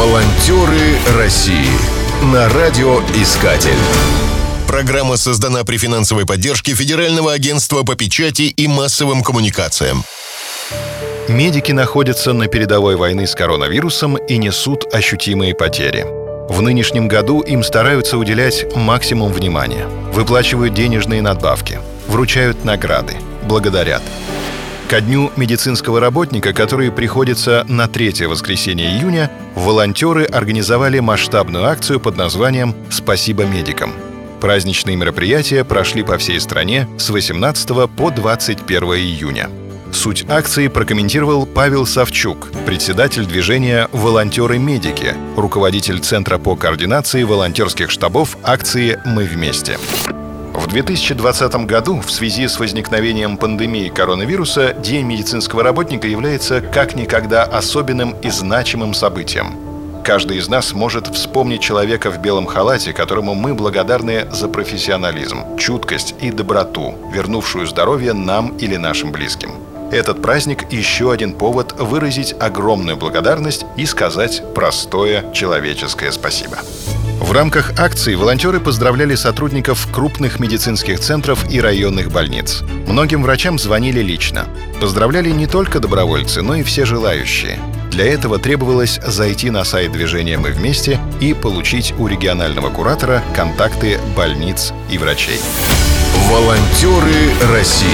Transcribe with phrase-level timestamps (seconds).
[0.00, 1.68] Волонтеры России
[2.22, 3.76] на радиоискатель.
[4.66, 10.02] Программа создана при финансовой поддержке Федерального агентства по печати и массовым коммуникациям.
[11.28, 16.06] Медики находятся на передовой войны с коронавирусом и несут ощутимые потери.
[16.48, 19.86] В нынешнем году им стараются уделять максимум внимания.
[20.14, 21.78] Выплачивают денежные надбавки,
[22.08, 24.02] вручают награды, благодарят–
[24.90, 32.16] Ко дню медицинского работника, который приходится на третье воскресенье июня, волонтеры организовали масштабную акцию под
[32.16, 33.92] названием «Спасибо медикам».
[34.40, 39.48] Праздничные мероприятия прошли по всей стране с 18 по 21 июня.
[39.92, 48.98] Суть акции прокомментировал Павел Савчук, председатель движения «Волонтеры-медики», руководитель Центра по координации волонтерских штабов акции
[49.04, 49.78] «Мы вместе».
[50.70, 57.42] В 2020 году в связи с возникновением пандемии коронавируса День медицинского работника является как никогда
[57.42, 59.56] особенным и значимым событием.
[60.04, 66.14] Каждый из нас может вспомнить человека в белом халате, которому мы благодарны за профессионализм, чуткость
[66.20, 69.50] и доброту, вернувшую здоровье нам или нашим близким.
[69.90, 76.58] Этот праздник– еще один повод выразить огромную благодарность и сказать простое человеческое спасибо.
[77.20, 82.62] В рамках акции волонтеры поздравляли сотрудников крупных медицинских центров и районных больниц.
[82.88, 84.46] Многим врачам звонили лично.
[84.80, 87.58] Поздравляли не только добровольцы, но и все желающие.
[87.90, 93.98] Для этого требовалось зайти на сайт движения «Мы вместе» и получить у регионального куратора контакты
[94.16, 95.38] больниц и врачей.
[96.30, 97.86] Волонтеры России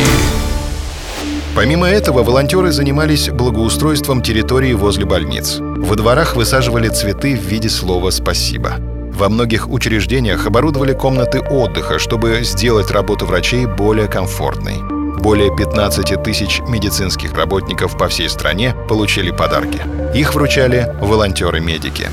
[1.56, 5.56] Помимо этого, волонтеры занимались благоустройством территории возле больниц.
[5.58, 8.95] Во дворах высаживали цветы в виде слова «спасибо».
[9.16, 14.82] Во многих учреждениях оборудовали комнаты отдыха, чтобы сделать работу врачей более комфортной.
[15.18, 19.80] Более 15 тысяч медицинских работников по всей стране получили подарки.
[20.14, 22.10] Их вручали волонтеры-медики.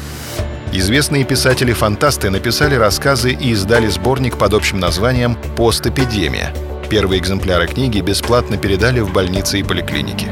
[0.71, 6.53] Известные писатели-фантасты написали рассказы и издали сборник под общим названием «Постэпидемия».
[6.89, 10.27] Первые экземпляры книги бесплатно передали в больницы и поликлиники.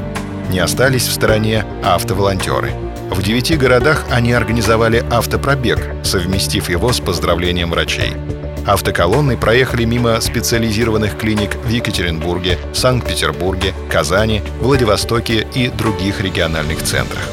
[0.49, 2.71] Не остались в стороне автоволонтеры—
[3.11, 8.13] в девяти городах они организовали автопробег, совместив его с поздравлением врачей.
[8.65, 17.23] Автоколонны проехали мимо специализированных клиник в Екатеринбурге, Санкт-Петербурге, Казани, Владивостоке и других региональных центрах.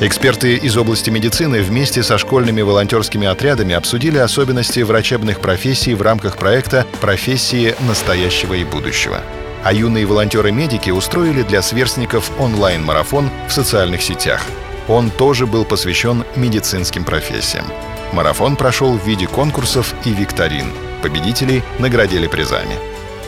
[0.00, 6.36] Эксперты из области медицины вместе со школьными волонтерскими отрядами обсудили особенности врачебных профессий в рамках
[6.36, 9.20] проекта «Профессии настоящего и будущего».
[9.64, 14.42] А юные волонтеры-медики устроили для сверстников онлайн-марафон в социальных сетях–
[14.88, 17.66] он тоже был посвящен медицинским профессиям.
[18.12, 20.72] Марафон прошел в виде конкурсов и викторин.
[21.02, 22.76] Победителей наградили призами.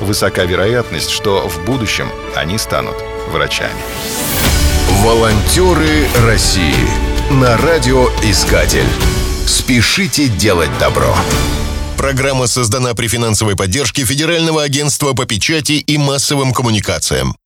[0.00, 2.96] Высока вероятность, что в будущем они станут
[3.30, 3.80] врачами.
[5.02, 6.74] Волонтеры России
[7.30, 8.88] на радиоискатель.
[9.46, 11.14] Спешите делать добро.
[11.96, 17.36] Программа создана при финансовой поддержке Федерального агентства по печати и массовым коммуникациям.